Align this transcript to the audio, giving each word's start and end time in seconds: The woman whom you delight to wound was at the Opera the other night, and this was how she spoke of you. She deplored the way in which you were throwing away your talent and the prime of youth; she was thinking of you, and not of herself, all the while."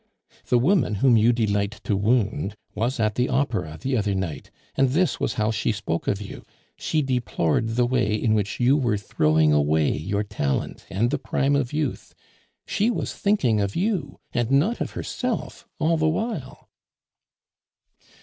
The 0.47 0.57
woman 0.57 0.95
whom 0.95 1.15
you 1.15 1.31
delight 1.31 1.79
to 1.83 1.95
wound 1.95 2.55
was 2.73 2.99
at 2.99 3.13
the 3.13 3.29
Opera 3.29 3.77
the 3.79 3.95
other 3.95 4.15
night, 4.15 4.49
and 4.73 4.89
this 4.89 5.19
was 5.19 5.35
how 5.35 5.51
she 5.51 5.71
spoke 5.71 6.07
of 6.07 6.19
you. 6.19 6.43
She 6.75 7.03
deplored 7.03 7.75
the 7.75 7.85
way 7.85 8.15
in 8.15 8.33
which 8.33 8.59
you 8.59 8.75
were 8.77 8.97
throwing 8.97 9.53
away 9.53 9.91
your 9.95 10.23
talent 10.23 10.87
and 10.89 11.11
the 11.11 11.19
prime 11.19 11.55
of 11.55 11.71
youth; 11.71 12.15
she 12.65 12.89
was 12.89 13.13
thinking 13.13 13.61
of 13.61 13.75
you, 13.75 14.17
and 14.33 14.49
not 14.49 14.81
of 14.81 14.93
herself, 14.97 15.67
all 15.77 15.97
the 15.97 16.09
while." 16.09 16.67